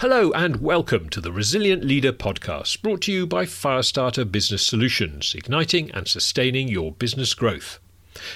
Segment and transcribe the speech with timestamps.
[0.00, 5.34] Hello and welcome to the Resilient Leader podcast, brought to you by Firestarter Business Solutions,
[5.34, 7.78] igniting and sustaining your business growth.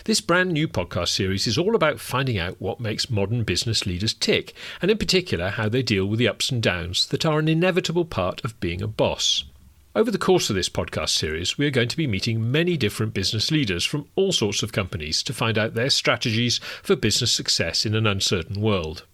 [0.06, 4.14] This brand new podcast series is all about finding out what makes modern business leaders
[4.14, 7.46] tick, and in particular how they deal with the ups and downs that are an
[7.46, 9.44] inevitable part of being a boss.
[9.94, 13.12] Over the course of this podcast series, we are going to be meeting many different
[13.12, 17.84] business leaders from all sorts of companies to find out their strategies for business success
[17.84, 19.04] in an uncertain world.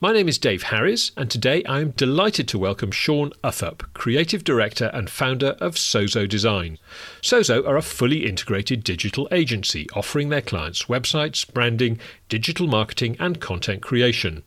[0.00, 4.42] My name is Dave Harris, and today I am delighted to welcome Shaun Uthup, Creative
[4.42, 6.78] Director and founder of Sozo Design.
[7.22, 13.40] Sozo are a fully integrated digital agency offering their clients websites, branding, digital marketing, and
[13.40, 14.42] content creation.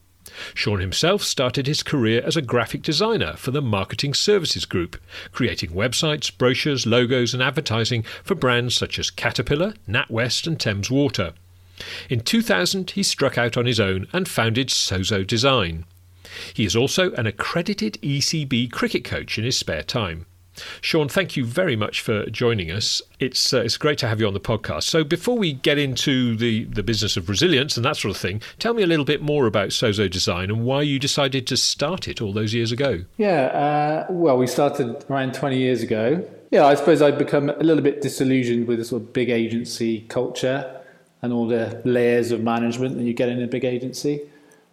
[0.54, 4.98] Shaun himself started his career as a graphic designer for the Marketing Services Group,
[5.32, 11.34] creating websites, brochures, logos, and advertising for brands such as Caterpillar, NatWest, and Thames Water.
[12.10, 15.86] In 2000, he struck out on his own and founded Sozo Design.
[16.54, 20.26] He is also an accredited ECB cricket coach in his spare time.
[20.82, 23.02] Shaun, thank you very much for joining us.
[23.20, 24.84] It's uh, it's great to have you on the podcast.
[24.84, 28.42] So before we get into the, the business of resilience and that sort of thing,
[28.60, 32.08] tell me a little bit more about Sozo Design and why you decided to start
[32.08, 33.04] it all those years ago.
[33.18, 36.24] Yeah, uh, well, we started around 20 years ago.
[36.52, 40.02] Yeah, I suppose I'd become a little bit disillusioned with the sort of big agency
[40.02, 40.83] culture
[41.24, 44.22] and all the layers of management that you get in a big agency.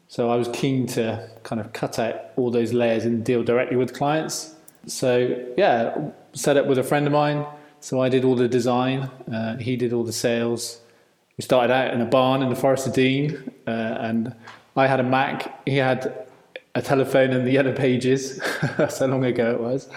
[0.08, 3.76] So I was keen to kind of cut out all those layers and deal directly
[3.76, 4.56] with clients.
[4.86, 7.46] So yeah, set up with a friend of mine.
[7.78, 9.08] So I did all the design.
[9.32, 10.80] Uh, he did all the sales.
[11.38, 14.34] We started out in a barn in the Forest of Dean, uh, and
[14.76, 15.66] I had a Mac.
[15.66, 16.26] He had
[16.74, 18.38] a telephone and the yellow pages.
[18.76, 19.88] That's how long ago it was.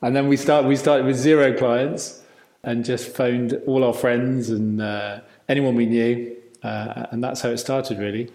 [0.00, 0.64] And then we start.
[0.64, 2.22] We started with zero clients,
[2.64, 7.50] and just phoned all our friends and uh, anyone we knew, uh, and that's how
[7.50, 8.30] it started really.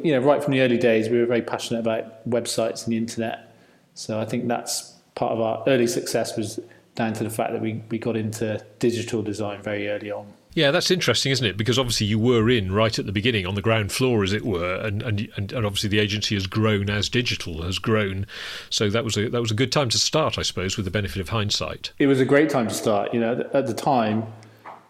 [0.00, 2.96] You know, right from the early days, we were very passionate about websites and the
[2.96, 3.54] internet.
[3.94, 6.58] So I think that's part of our early success was
[6.94, 10.32] down to the fact that we, we got into digital design very early on.
[10.54, 11.56] Yeah, that's interesting, isn't it?
[11.56, 14.44] Because obviously you were in right at the beginning, on the ground floor, as it
[14.44, 18.26] were, and and and, obviously the agency has grown as digital has grown.
[18.68, 20.90] So that was a that was a good time to start, I suppose, with the
[20.90, 21.92] benefit of hindsight.
[21.98, 23.14] It was a great time to start.
[23.14, 24.26] You know, at the time,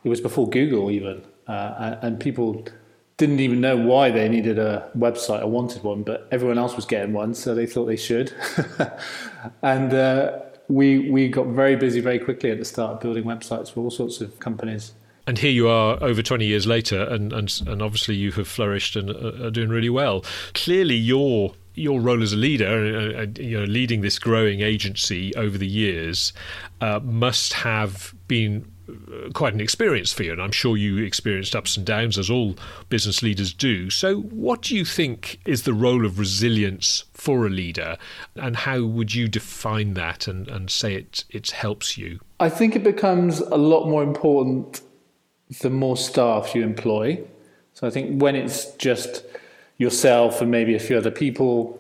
[0.03, 2.67] it was before Google even, uh, and people
[3.17, 6.85] didn't even know why they needed a website or wanted one, but everyone else was
[6.85, 8.33] getting one, so they thought they should.
[9.63, 13.81] and uh, we we got very busy very quickly at the start, building websites for
[13.81, 14.93] all sorts of companies.
[15.27, 18.97] And here you are over 20 years later, and, and, and obviously you have flourished
[18.97, 20.25] and are doing really well.
[20.55, 25.35] Clearly, your your role as a leader, uh, uh, you know, leading this growing agency
[25.37, 26.33] over the years,
[26.81, 28.71] uh, must have been
[29.35, 32.57] quite an experience for you, and I'm sure you experienced ups and downs as all
[32.89, 33.91] business leaders do.
[33.91, 37.97] So, what do you think is the role of resilience for a leader,
[38.37, 42.21] and how would you define that and, and say it it helps you?
[42.41, 44.81] I think it becomes a lot more important
[45.61, 47.23] the more staff you employ.
[47.75, 49.25] So, I think when it's just
[49.79, 51.79] yourself and maybe a few other people,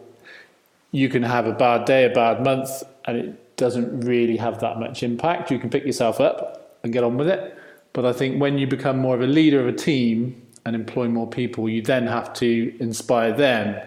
[0.91, 4.79] you can have a bad day, a bad month, and it doesn't really have that
[4.79, 5.51] much impact.
[5.51, 7.59] You can pick yourself up and get on with it.
[7.93, 11.09] But I think when you become more of a leader of a team and employ
[11.09, 13.81] more people, you then have to inspire them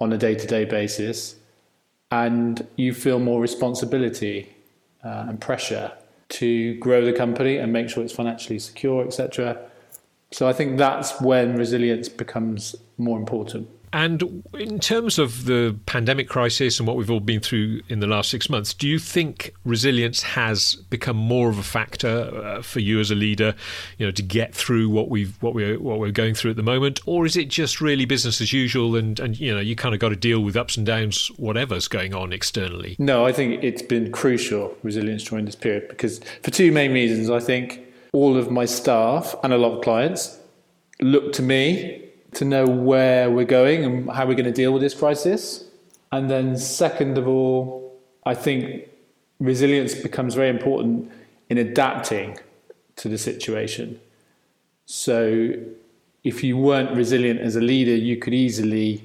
[0.00, 1.36] on a day to day basis.
[2.10, 4.54] And you feel more responsibility
[5.02, 5.92] uh, and pressure
[6.28, 9.58] to grow the company and make sure it's financially secure, etc.
[10.30, 13.68] So I think that's when resilience becomes more important.
[13.92, 18.06] And in terms of the pandemic crisis and what we've all been through in the
[18.06, 22.80] last six months, do you think resilience has become more of a factor uh, for
[22.80, 23.54] you as a leader,
[23.98, 26.62] you know, to get through what we've what we're what we're going through at the
[26.62, 29.94] moment, or is it just really business as usual and and you know you kind
[29.94, 32.96] of got to deal with ups and downs, whatever's going on externally?
[32.98, 37.28] No, I think it's been crucial resilience during this period because for two main reasons.
[37.28, 37.80] I think
[38.12, 40.38] all of my staff and a lot of clients
[41.00, 44.82] look to me to know where we're going and how we're going to deal with
[44.82, 45.64] this crisis.
[46.10, 48.88] And then, second of all, I think
[49.40, 51.10] resilience becomes very important
[51.48, 52.38] in adapting
[52.96, 54.00] to the situation.
[54.86, 55.54] So,
[56.24, 59.04] if you weren't resilient as a leader, you could easily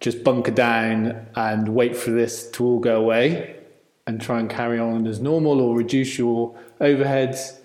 [0.00, 3.56] just bunker down and wait for this to all go away
[4.06, 7.57] and try and carry on as normal or reduce your overheads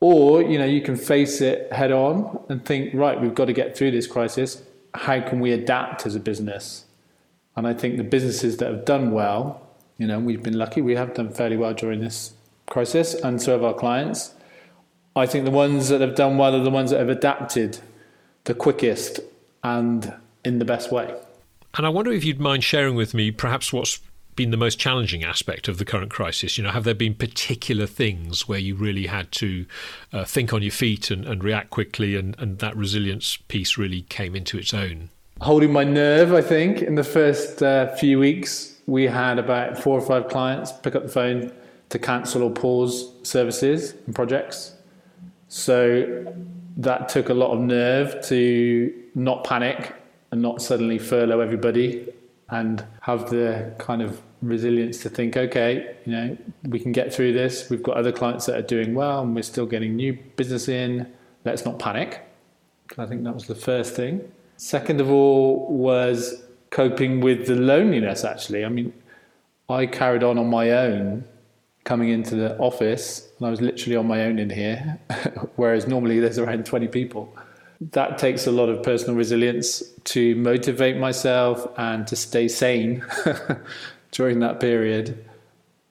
[0.00, 3.52] or, you know, you can face it head on and think, right, we've got to
[3.52, 4.62] get through this crisis.
[4.94, 6.84] How can we adapt as a business?
[7.56, 9.66] And I think the businesses that have done well,
[9.98, 12.32] you know, we've been lucky, we have done fairly well during this
[12.66, 14.34] crisis, and so have our clients.
[15.16, 17.78] I think the ones that have done well are the ones that have adapted
[18.44, 19.20] the quickest
[19.64, 20.14] and
[20.44, 21.12] in the best way.
[21.76, 24.00] And I wonder if you'd mind sharing with me perhaps what's
[24.38, 26.56] been the most challenging aspect of the current crisis?
[26.56, 29.66] You know, have there been particular things where you really had to
[30.12, 34.02] uh, think on your feet and, and react quickly, and, and that resilience piece really
[34.02, 35.10] came into its own?
[35.40, 36.80] Holding my nerve, I think.
[36.82, 41.02] In the first uh, few weeks, we had about four or five clients pick up
[41.02, 41.52] the phone
[41.88, 44.72] to cancel or pause services and projects.
[45.48, 46.32] So
[46.76, 49.96] that took a lot of nerve to not panic
[50.30, 52.12] and not suddenly furlough everybody
[52.50, 57.32] and have the kind of resilience to think, okay, you know, we can get through
[57.32, 57.68] this.
[57.70, 61.12] We've got other clients that are doing well and we're still getting new business in.
[61.44, 62.24] Let's not panic.
[62.96, 64.30] I think that was the first thing.
[64.56, 68.64] Second of all was coping with the loneliness actually.
[68.64, 68.92] I mean,
[69.68, 71.24] I carried on on my own
[71.84, 74.98] coming into the office and I was literally on my own in here,
[75.56, 77.32] whereas normally there's around 20 people
[77.80, 83.04] that takes a lot of personal resilience to motivate myself and to stay sane
[84.10, 85.24] during that period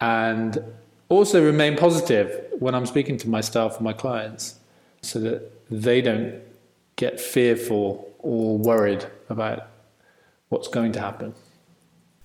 [0.02, 0.64] and
[1.10, 4.60] also remain positive when I'm speaking to my staff and my clients
[5.02, 6.36] so that they don't
[6.96, 9.68] get fearful or worried about
[10.50, 11.34] what's going to happen.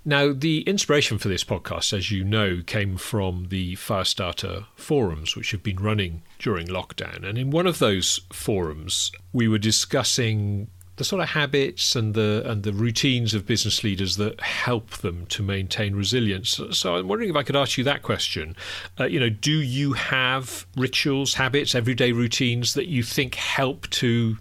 [0.05, 5.53] Now, the inspiration for this podcast, as you know, came from the Firestarter forums, which
[5.53, 7.25] have been running during lockdown.
[7.25, 10.69] And in one of those forums, we were discussing
[11.03, 15.27] the sort of habits and the and the routines of business leaders that help them
[15.27, 16.61] to maintain resilience.
[16.71, 18.55] So I'm wondering if I could ask you that question.
[19.01, 24.37] Uh, you know, do you have rituals, habits, everyday routines that you think help to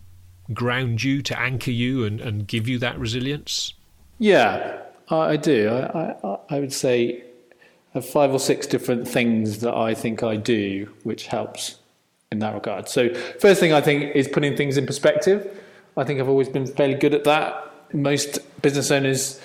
[0.54, 3.74] ground you, to anchor you, and, and give you that resilience?
[4.20, 5.68] Yeah, I do.
[5.68, 10.22] I, I, I would say I have five or six different things that I think
[10.22, 11.80] I do, which helps
[12.32, 12.88] in that regard.
[12.88, 15.58] So, first thing I think is putting things in perspective.
[15.98, 17.72] I think I've always been fairly good at that.
[17.94, 19.40] Most business owners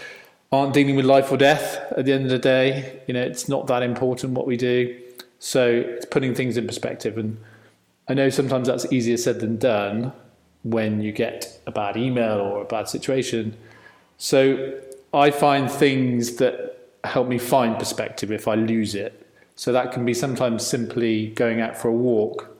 [0.52, 3.00] aren't dealing with life or death at the end of the day.
[3.06, 4.98] You know, it's not that important what we do.
[5.38, 7.18] So, it's putting things in perspective.
[7.18, 7.38] And
[8.08, 10.12] I know sometimes that's easier said than done
[10.62, 13.56] when you get a bad email or a bad situation.
[14.16, 14.80] So,
[15.12, 19.26] I find things that help me find perspective if I lose it.
[19.54, 22.55] So that can be sometimes simply going out for a walk.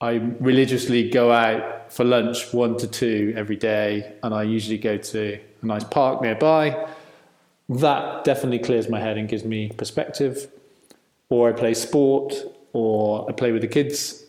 [0.00, 4.98] I religiously go out for lunch one to two every day, and I usually go
[4.98, 6.88] to a nice park nearby.
[7.68, 10.48] That definitely clears my head and gives me perspective.
[11.28, 12.34] Or I play sport,
[12.72, 14.24] or I play with the kids.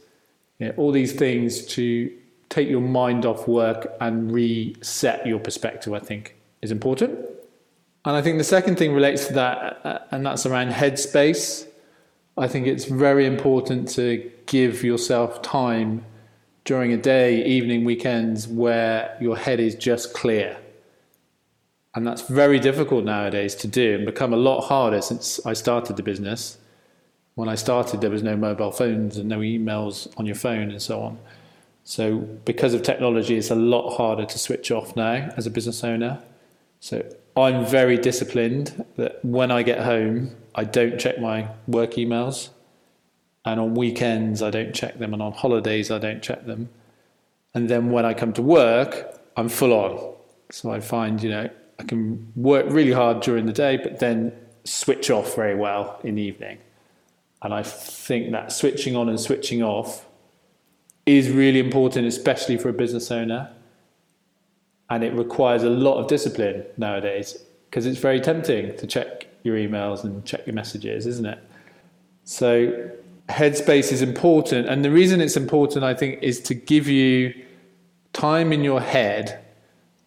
[0.60, 2.12] You know, all these things to
[2.50, 7.20] take your mind off work and reset your perspective, I think, is important.
[8.06, 11.68] And I think the second thing relates to that, uh, and that's around headspace.
[12.38, 16.06] I think it's very important to give yourself time
[16.66, 20.57] during a day, evening, weekends, where your head is just clear.
[21.95, 25.98] And that's very difficult nowadays to do and become a lot harder since I started
[25.98, 26.60] the business.
[27.34, 30.81] When I started, there was no mobile phones and no emails on your phone and
[30.81, 31.18] so on.
[31.86, 35.84] So, because of technology, it's a lot harder to switch off now as a business
[35.84, 36.19] owner.
[36.81, 37.04] So,
[37.36, 42.50] I'm very disciplined that when I get home, I don't check my work emails.
[43.45, 45.13] And on weekends, I don't check them.
[45.13, 46.68] And on holidays, I don't check them.
[47.54, 50.13] And then when I come to work, I'm full on.
[50.51, 51.50] So I find, you know,
[51.80, 54.33] I can work really hard during the day, but then
[54.65, 56.58] switch off very well in the evening.
[57.41, 60.05] And I think that switching on and switching off
[61.05, 63.51] is really important, especially for a business owner
[64.89, 67.38] and it requires a lot of discipline nowadays
[67.70, 71.39] because it's very tempting to check your emails and check your messages, isn't it?
[72.24, 72.92] So,
[73.30, 74.68] headspace is important.
[74.68, 77.34] And the reason it's important, I think, is to give you
[78.13, 79.44] time in your head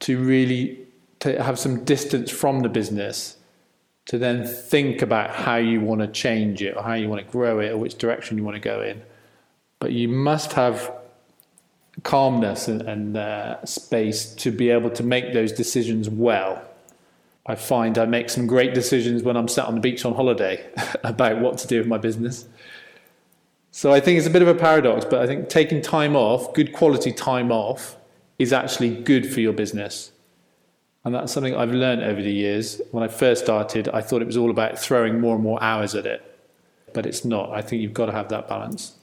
[0.00, 0.78] to really
[1.20, 3.36] to have some distance from the business
[4.06, 7.30] to then think about how you want to change it or how you want to
[7.30, 9.00] grow it or which direction you want to go in.
[9.78, 10.92] But you must have
[12.02, 16.62] calmness and, and uh, space to be able to make those decisions well.
[17.50, 20.64] I find I make some great decisions when I'm sat on the beach on holiday
[21.04, 22.46] about what to do with my business.
[23.72, 26.54] So I think it's a bit of a paradox, but I think taking time off,
[26.54, 27.96] good quality time off,
[28.38, 30.12] is actually good for your business.
[31.04, 32.80] And that's something I've learned over the years.
[32.92, 35.94] When I first started, I thought it was all about throwing more and more hours
[35.96, 36.22] at it,
[36.94, 37.50] but it's not.
[37.50, 38.96] I think you've got to have that balance.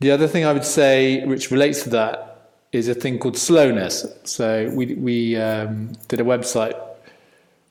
[0.00, 2.26] The other thing I would say, which relates to that,
[2.72, 4.06] is a thing called slowness.
[4.24, 6.74] So we we um, did a website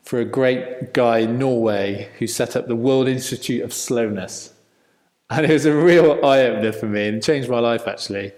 [0.10, 4.52] for a great guy in Norway who set up the World Institute of Slowness,
[5.30, 8.32] and it was a real eye opener for me and changed my life actually.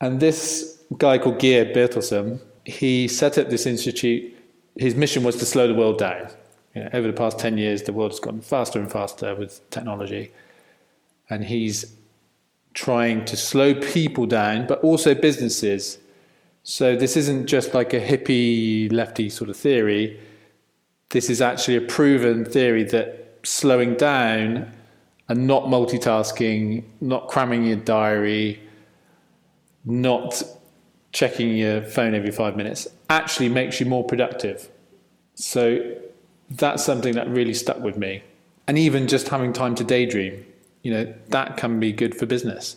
[0.00, 4.32] And this guy called Geir Berthelsen, he set up this institute
[4.76, 6.28] his mission was to slow the world down.
[6.74, 9.68] You know, over the past 10 years, the world has gotten faster and faster with
[9.70, 10.32] technology.
[11.30, 11.96] And he's
[12.74, 15.98] trying to slow people down, but also businesses.
[16.62, 20.20] So this isn't just like a hippie lefty sort of theory.
[21.14, 24.72] This is actually a proven theory that slowing down
[25.28, 28.60] and not multitasking, not cramming your diary,
[29.84, 30.42] not
[31.12, 34.68] checking your phone every five minutes actually makes you more productive.
[35.36, 35.94] So
[36.50, 38.24] that's something that really stuck with me.
[38.66, 40.44] And even just having time to daydream,
[40.82, 42.76] you know, that can be good for business.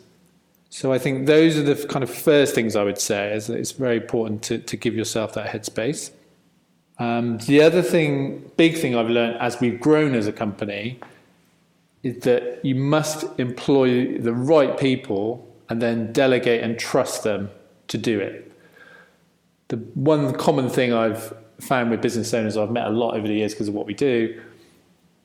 [0.70, 3.72] So I think those are the kind of first things I would say is it's
[3.72, 6.12] very important to, to give yourself that headspace.
[7.00, 11.00] Um, the other thing, big thing I've learned as we've grown as a company
[12.04, 17.50] is that you must employ the right people and then delegate and trust them
[17.90, 18.52] to do it.
[19.68, 23.34] The one common thing I've found with business owners I've met a lot over the
[23.34, 24.42] years because of what we do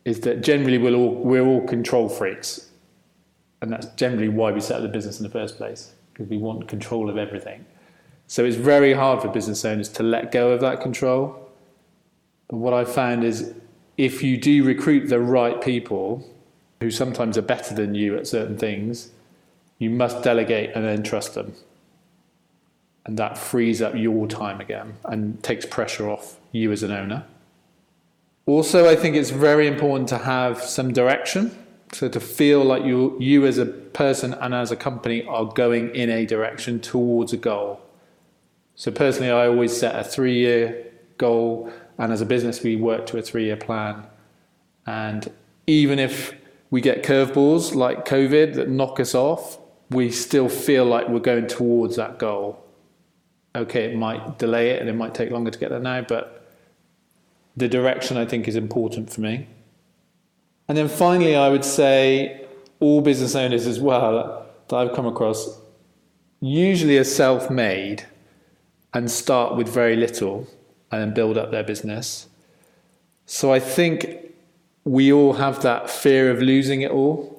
[0.05, 2.69] is that generally we're all, we're all control freaks.
[3.61, 6.39] And that's generally why we set up the business in the first place, because we
[6.39, 7.65] want control of everything.
[8.27, 11.51] So it's very hard for business owners to let go of that control.
[12.53, 13.53] But what I've found is
[13.97, 16.25] if you do recruit the right people
[16.81, 19.11] who sometimes are better than you at certain things,
[19.81, 21.55] you must delegate and then trust them
[23.05, 27.25] and that frees up your time again and takes pressure off you as an owner.
[28.47, 31.57] Also, I think it's very important to have some direction.
[31.93, 35.95] So to feel like you, you as a person and as a company are going
[35.95, 37.81] in a direction towards a goal.
[38.75, 40.87] So personally, I always set a three-year
[41.19, 44.05] goal, and as a business, we work to a three-year plan.
[44.87, 45.33] And
[45.67, 46.35] even if
[46.71, 51.47] we get curveballs like COVID that knock us off, we still feel like we're going
[51.47, 52.63] towards that goal
[53.55, 56.51] okay, it might delay it and it might take longer to get there now, but
[57.57, 59.47] the direction I think is important for me.
[60.69, 62.47] And then finally, I would say
[62.81, 65.61] all business owners as well that I've come across
[66.41, 68.07] usually are self made
[68.95, 70.47] and start with very little
[70.93, 72.29] and then build up their business.
[73.27, 74.33] So I think
[74.85, 77.31] we all have that fear of losing it all.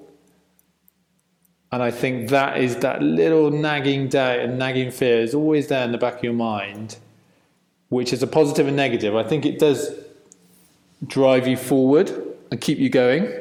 [1.72, 5.84] And I think that is that little nagging doubt and nagging fear is always there
[5.84, 6.98] in the back of your mind,
[7.90, 9.16] which is a positive and negative.
[9.16, 9.92] I think it does
[11.06, 12.12] drive you forward
[12.52, 13.32] and keep you going.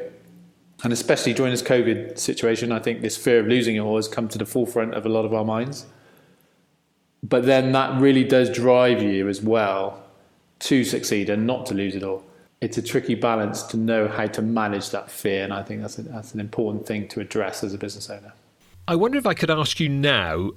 [0.83, 4.07] And especially during this COVID situation, I think this fear of losing it all has
[4.07, 5.85] come to the forefront of a lot of our minds.
[7.23, 10.02] But then that really does drive you as well
[10.65, 12.23] to succeed and not to lose it all
[12.63, 15.99] it's a tricky balance to know how to manage that fear, and I think that's
[15.99, 18.33] a, that's an important thing to address as a business owner.
[18.87, 20.51] I wonder if I could ask you now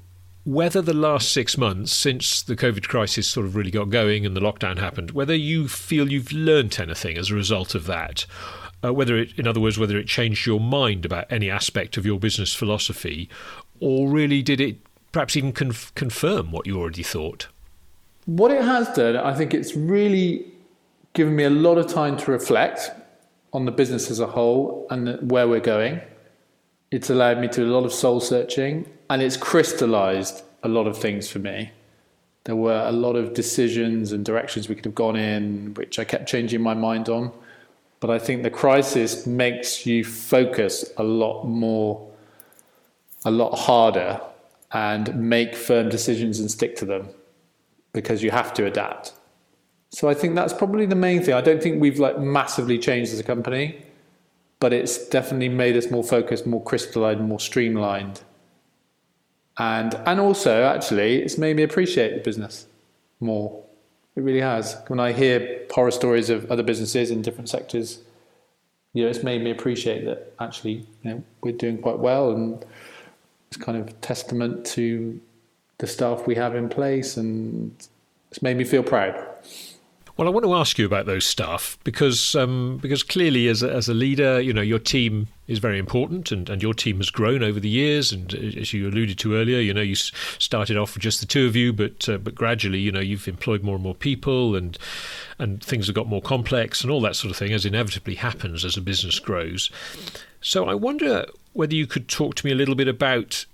[0.45, 4.37] whether the last six months since the COVID crisis sort of really got going and
[4.37, 8.25] the lockdown happened, whether you feel you've learnt anything as a result of that.
[8.85, 12.05] Uh, whether it, in other words, whether it changed your mind about any aspect of
[12.05, 13.29] your business philosophy,
[13.81, 14.77] or really did it
[15.11, 17.49] perhaps even conf- confirm what you already thought?
[18.27, 20.53] What it has done, I think it's really
[21.13, 22.91] given me a lot of time to reflect
[23.53, 26.01] on the business as a whole and where we're going.
[26.91, 30.89] It's allowed me to do a lot of soul searching and it's crystallized a lot
[30.89, 31.71] of things for me.
[32.45, 36.05] There were a lot of decisions and directions we could have gone in, which I
[36.05, 37.31] kept changing my mind on.
[38.01, 42.11] But I think the crisis makes you focus a lot more,
[43.25, 44.21] a lot harder,
[44.73, 47.09] and make firm decisions and stick to them
[47.97, 49.15] because you have to adapt.
[49.91, 51.35] So I think that's probably the main thing.
[51.35, 53.83] I don't think we've like massively changed as a company,
[54.61, 58.21] but it's definitely made us more focused, more crystallized, more streamlined.
[59.59, 62.67] And and also actually it's made me appreciate the business
[63.21, 63.65] more.
[64.15, 64.77] It really has.
[64.89, 68.01] When I hear horror stories of other businesses in different sectors,
[68.93, 72.65] you know, it's made me appreciate that actually, you know, we're doing quite well and
[73.49, 75.21] it's kind of testament to
[75.79, 77.75] the staff we have in place and
[78.31, 79.15] it's made me feel proud.
[80.17, 83.71] Well, I want to ask you about those staff because um, because clearly, as a,
[83.71, 87.11] as a leader, you know your team is very important, and, and your team has
[87.11, 88.13] grown over the years.
[88.13, 91.47] And as you alluded to earlier, you know you started off with just the two
[91.47, 94.79] of you, but uh, but gradually, you know, you've employed more and more people, and
[95.39, 98.65] and things have got more complex, and all that sort of thing, as inevitably happens
[98.65, 99.71] as a business grows.
[100.41, 103.45] So I wonder whether you could talk to me a little bit about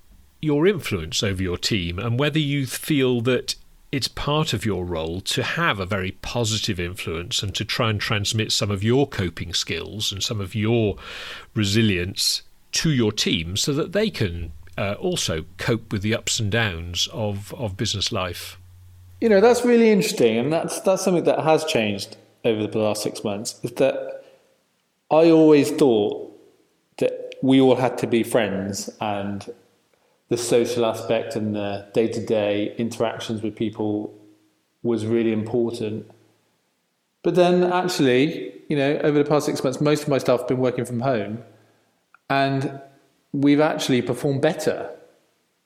[0.42, 3.54] your influence over your team and whether you feel that
[3.92, 8.00] it's part of your role to have a very positive influence and to try and
[8.00, 10.96] transmit some of your coping skills and some of your
[11.54, 16.50] resilience to your team so that they can uh, also cope with the ups and
[16.50, 18.58] downs of, of business life.
[19.20, 23.04] You know, that's really interesting, and that's that's something that has changed over the last
[23.04, 23.60] six months.
[23.62, 24.24] Is that
[25.12, 26.28] I always thought
[26.98, 29.48] that we all had to be friends, and
[30.28, 34.14] the social aspect and the day to day interactions with people
[34.82, 36.10] was really important.
[37.22, 40.48] But then, actually, you know, over the past six months, most of my staff have
[40.48, 41.44] been working from home,
[42.28, 42.80] and
[43.32, 44.90] we've actually performed better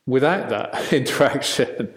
[0.07, 1.93] without that interaction.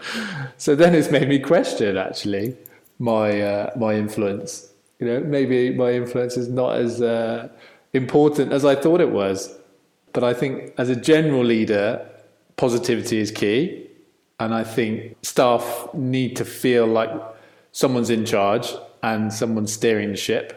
[0.58, 2.56] so then it's made me question actually
[3.00, 4.74] my uh, my influence.
[5.00, 7.48] You know, maybe my influence is not as uh,
[7.94, 9.56] important as I thought it was.
[10.12, 12.09] But I think as a general leader,
[12.60, 13.88] positivity is key.
[14.39, 17.10] And I think staff need to feel like
[17.72, 20.56] someone's in charge and someone's steering the ship.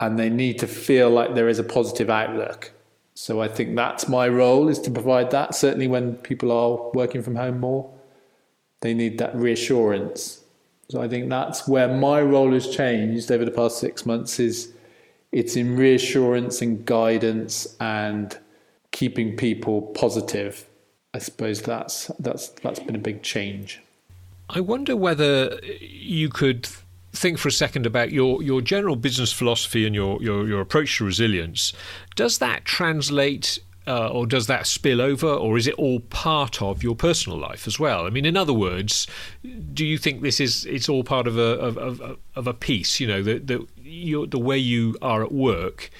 [0.00, 2.72] And they need to feel like there is a positive outlook.
[3.14, 5.54] So I think that's my role is to provide that.
[5.54, 7.90] Certainly when people are working from home more,
[8.80, 10.42] they need that reassurance.
[10.90, 14.72] So I think that's where my role has changed over the past six months is
[15.30, 18.38] it's in reassurance and guidance and
[18.94, 20.66] keeping people positive.
[21.12, 23.82] I suppose that's that's that's been a big change.
[24.48, 26.68] I wonder whether you could
[27.12, 30.98] think for a second about your, your general business philosophy and your, your, your approach
[30.98, 31.72] to resilience.
[32.16, 36.82] Does that translate uh, or does that spill over, or is it all part of
[36.82, 38.06] your personal life as well?
[38.06, 39.06] I mean, in other words,
[39.74, 42.98] do you think this is it's all part of a of, of, of a piece?
[42.98, 43.66] You know, that the
[44.26, 45.90] the way you are at work,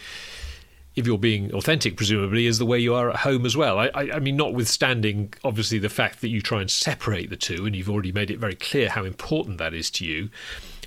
[0.96, 3.78] if you're being authentic, presumably, is the way you are at home as well.
[3.78, 7.66] I, I, I mean, notwithstanding obviously the fact that you try and separate the two,
[7.66, 10.30] and you've already made it very clear how important that is to you.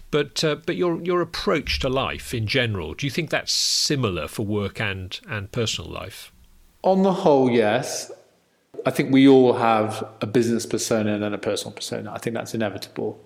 [0.09, 4.27] But uh, but your your approach to life in general, do you think that's similar
[4.27, 6.31] for work and and personal life?
[6.83, 8.11] On the whole, yes.
[8.85, 12.13] I think we all have a business persona and then a personal persona.
[12.13, 13.19] I think that's inevitable.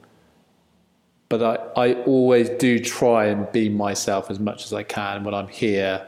[1.30, 5.36] But I, I always do try and be myself as much as I can when
[5.36, 6.08] I'm here.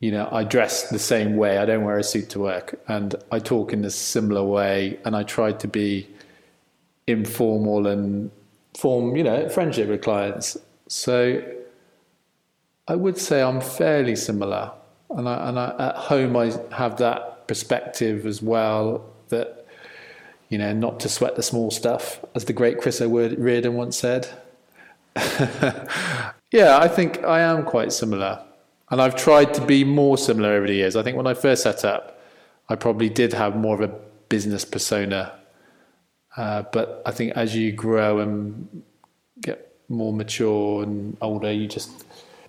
[0.00, 1.58] You know, I dress the same way.
[1.58, 4.98] I don't wear a suit to work, and I talk in a similar way.
[5.04, 6.08] And I try to be
[7.06, 8.30] informal and
[8.76, 10.56] form, you know, friendship with clients.
[10.88, 11.42] So
[12.88, 14.72] I would say I'm fairly similar,
[15.10, 19.66] and I, and I, at home I have that perspective as well that
[20.48, 24.28] you know not to sweat the small stuff, as the great Chris O'Riordan once said.
[26.50, 28.42] yeah, I think I am quite similar,
[28.90, 30.96] and I've tried to be more similar over the years.
[30.96, 32.20] I think when I first set up,
[32.68, 33.94] I probably did have more of a
[34.28, 35.32] business persona
[36.36, 38.82] uh, but I think as you grow and
[39.40, 41.90] get more mature and older, you just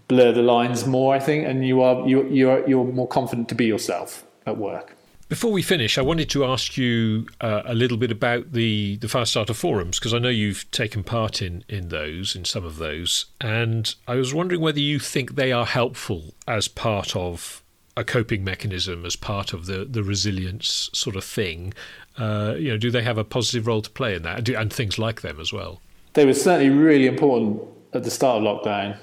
[0.07, 1.15] blur the lines more.
[1.15, 4.95] I think, and you are you you're you're more confident to be yourself at work.
[5.31, 9.07] Before we finish, I wanted to ask you uh, a little bit about the the
[9.07, 13.27] Firestarter forums because I know you've taken part in in those, in some of those,
[13.39, 17.63] and I was wondering whether you think they are helpful as part of
[17.95, 21.73] a coping mechanism, as part of the the resilience sort of thing,
[22.17, 24.99] uh, you know, do they have a positive role to play in that, and things
[24.99, 25.79] like them as well?
[26.11, 27.61] They were certainly really important
[27.93, 28.97] at the start of lockdown.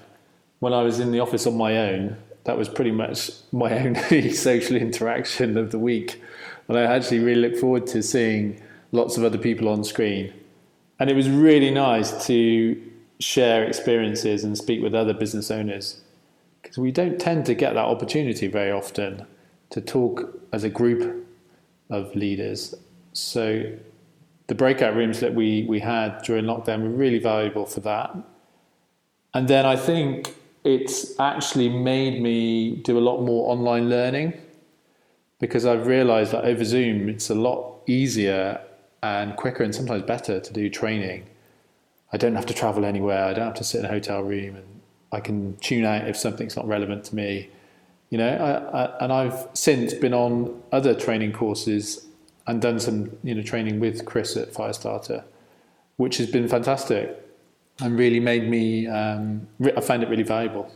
[0.59, 4.33] When I was in the office on my own, that was pretty much my only
[4.33, 6.23] social interaction of the week.
[6.67, 10.33] And I actually really look forward to seeing lots of other people on screen.
[10.99, 12.83] And it was really nice to
[13.21, 16.01] share experiences and speak with other business owners
[16.63, 19.27] because we don't tend to get that opportunity very often
[19.69, 21.27] to talk as a group
[21.91, 22.75] of leaders
[23.13, 23.71] so
[24.47, 28.17] the breakout rooms that we, we had during lockdown were really valuable for that.
[29.35, 34.41] And then I think it's actually made me do a lot more online learning
[35.39, 38.61] because I've realized that over Zoom it's a lot easier
[39.03, 41.27] and quicker and sometimes better to do training.
[42.13, 44.57] I don't have to travel anywhere, I don't have to sit in a hotel room,
[44.57, 44.81] and
[45.13, 47.51] I can tune out if something's not relevant to me.
[48.11, 52.07] You know, I, I, and I've since been on other training courses
[52.47, 55.23] and done some you know training with Chris at Firestarter,
[55.97, 57.28] which has been fantastic
[57.81, 58.87] and really made me.
[58.87, 60.71] Um, I find it really valuable.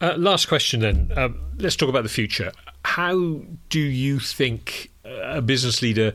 [0.00, 1.12] Uh, last question then.
[1.16, 2.52] Um, let's talk about the future.
[2.84, 6.14] How do you think a business leader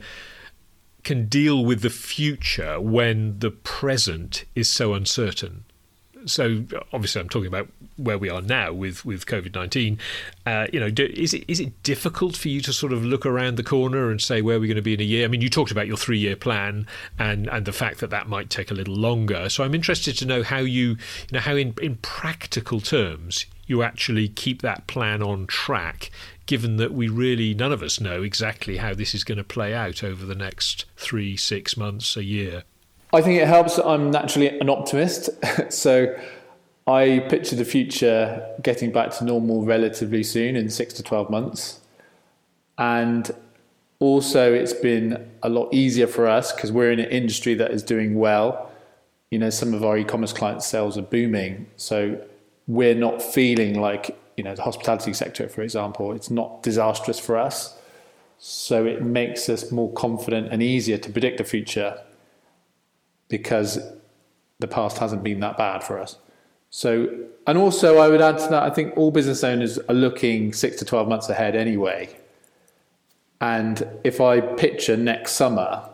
[1.02, 5.64] can deal with the future when the present is so uncertain?
[6.26, 9.98] So obviously I'm talking about where we are now with with COVID nineteen.
[10.46, 13.24] Uh, you know, do, is it is it difficult for you to sort of look
[13.26, 15.24] around the corner and say where we're going to be in a year?
[15.24, 16.86] I mean, you talked about your three year plan
[17.18, 19.48] and and the fact that that might take a little longer.
[19.48, 20.96] So I'm interested to know how you you
[21.32, 26.10] know how in in practical terms you actually keep that plan on track
[26.46, 29.72] given that we really none of us know exactly how this is going to play
[29.72, 32.64] out over the next three, six months, a year.
[33.12, 35.30] I think it helps that I'm naturally an optimist.
[35.72, 36.16] so
[36.86, 41.80] I picture the future getting back to normal relatively soon in six to 12 months.
[42.78, 43.30] And
[43.98, 47.82] also, it's been a lot easier for us because we're in an industry that is
[47.82, 48.70] doing well.
[49.30, 51.66] You know, some of our e commerce client sales are booming.
[51.76, 52.20] So
[52.66, 57.36] we're not feeling like, you know, the hospitality sector, for example, it's not disastrous for
[57.36, 57.76] us.
[58.38, 62.00] So it makes us more confident and easier to predict the future
[63.30, 63.78] because
[64.58, 66.18] the past hasn't been that bad for us.
[66.68, 67.08] So,
[67.46, 70.76] and also I would add to that, I think all business owners are looking six
[70.76, 72.14] to 12 months ahead anyway.
[73.40, 75.88] And if I picture next summer,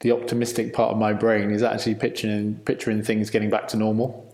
[0.00, 4.24] the optimistic part of my brain is actually picturing, picturing things getting back to normal.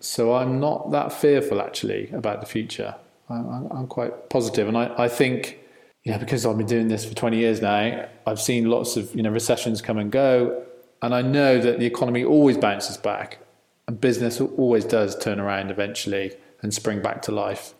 [0.00, 2.94] So I'm not that fearful actually about the future.
[3.28, 5.58] I'm, I'm quite positive, and I, I think
[6.02, 9.14] you know because I've been doing this for 20 years now, I've seen lots of
[9.14, 10.64] you know recessions come and go,
[11.02, 13.38] and I know that the economy always bounces back,
[13.86, 16.32] and business always does turn around eventually
[16.62, 17.74] and spring back to life.